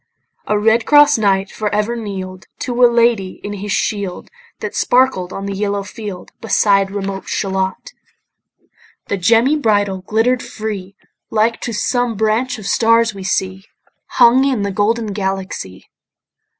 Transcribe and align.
A 0.47 0.57
red 0.57 0.87
cross 0.87 1.15
knight 1.19 1.51
for 1.51 1.69
ever 1.71 1.95
kneel'd 1.95 2.47
To 2.61 2.83
a 2.83 2.89
lady 2.91 3.39
in 3.43 3.53
his 3.53 3.71
shield, 3.71 4.31
That 4.59 4.73
sparkled 4.73 5.31
on 5.31 5.45
the 5.45 5.53
yellow 5.53 5.83
field, 5.83 6.31
Beside 6.41 6.89
remote 6.89 7.27
Shalott. 7.29 7.93
The 9.09 9.17
gemmy 9.17 9.57
bridle 9.57 9.99
glitter'd 10.01 10.41
free, 10.41 10.95
Like 11.29 11.61
to 11.61 11.71
some 11.71 12.15
branch 12.15 12.57
of 12.57 12.65
stars 12.65 13.13
we 13.13 13.23
see 13.23 13.65
Hung 14.07 14.43
in 14.43 14.63
the 14.63 14.71
golden 14.71 15.13
Galaxy. 15.13 15.87